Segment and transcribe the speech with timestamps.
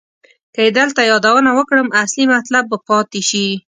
[0.53, 3.47] که یې دلته یادونه وکړم اصلي مطلب به پاتې شي.